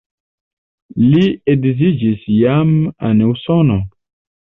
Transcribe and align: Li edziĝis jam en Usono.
Li 1.09 1.21
edziĝis 1.55 2.27
jam 2.39 2.75
en 3.11 3.25
Usono. 3.33 3.83